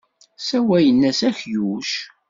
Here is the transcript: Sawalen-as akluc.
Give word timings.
Sawalen-as 0.47 1.19
akluc. 1.29 1.91